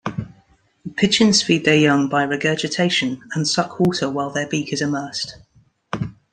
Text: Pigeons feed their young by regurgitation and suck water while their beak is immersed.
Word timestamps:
Pigeons 0.95 1.43
feed 1.43 1.63
their 1.63 1.75
young 1.75 2.09
by 2.09 2.23
regurgitation 2.23 3.21
and 3.35 3.47
suck 3.47 3.79
water 3.79 4.09
while 4.09 4.31
their 4.31 4.47
beak 4.47 4.73
is 4.73 4.81
immersed. 4.81 5.37